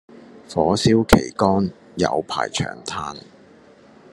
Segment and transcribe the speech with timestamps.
[0.51, 3.15] 火燒旗杆有排長炭